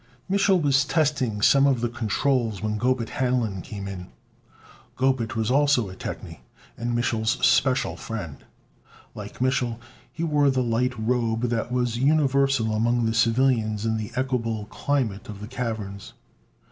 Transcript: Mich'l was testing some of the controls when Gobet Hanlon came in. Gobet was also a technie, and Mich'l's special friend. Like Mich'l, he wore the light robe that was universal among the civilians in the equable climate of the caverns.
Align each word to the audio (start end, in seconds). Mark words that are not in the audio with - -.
Mich'l 0.27 0.59
was 0.59 0.83
testing 0.83 1.43
some 1.43 1.67
of 1.67 1.79
the 1.81 1.87
controls 1.87 2.59
when 2.59 2.79
Gobet 2.79 3.09
Hanlon 3.09 3.61
came 3.61 3.87
in. 3.87 4.07
Gobet 4.97 5.35
was 5.35 5.51
also 5.51 5.89
a 5.91 5.95
technie, 5.95 6.39
and 6.75 6.97
Mich'l's 6.97 7.37
special 7.45 7.95
friend. 7.95 8.37
Like 9.13 9.37
Mich'l, 9.41 9.77
he 10.11 10.23
wore 10.23 10.49
the 10.49 10.63
light 10.63 10.97
robe 10.97 11.49
that 11.51 11.71
was 11.71 11.99
universal 11.99 12.73
among 12.73 13.05
the 13.05 13.13
civilians 13.13 13.85
in 13.85 13.97
the 13.97 14.11
equable 14.15 14.65
climate 14.71 15.29
of 15.29 15.39
the 15.39 15.47
caverns. 15.47 16.13